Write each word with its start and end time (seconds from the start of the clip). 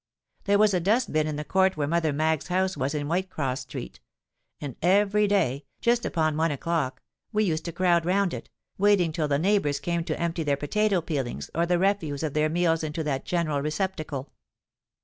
There 0.45 0.57
was 0.57 0.73
a 0.73 0.79
dust 0.79 1.13
bin 1.13 1.27
in 1.27 1.35
the 1.35 1.43
court 1.45 1.77
where 1.77 1.87
Mother 1.87 2.11
Maggs's 2.11 2.47
house 2.47 2.75
was 2.75 2.95
in 2.95 3.05
Whitecross 3.05 3.59
Street; 3.59 3.99
and 4.59 4.75
every 4.81 5.27
day, 5.27 5.65
just 5.79 6.07
upon 6.07 6.35
one 6.37 6.49
o'clock, 6.49 7.03
we 7.31 7.43
used 7.43 7.65
to 7.65 7.71
crowd 7.71 8.03
round 8.03 8.33
it, 8.33 8.49
waiting 8.79 9.11
till 9.11 9.27
the 9.27 9.37
neighbours 9.37 9.79
came 9.79 10.03
to 10.05 10.19
empty 10.19 10.41
their 10.41 10.57
potato 10.57 11.01
peelings 11.01 11.51
or 11.53 11.67
the 11.67 11.77
refuse 11.77 12.23
of 12.23 12.33
their 12.33 12.49
meals 12.49 12.83
into 12.83 13.03
that 13.03 13.25
general 13.25 13.61
receptacle. 13.61 14.31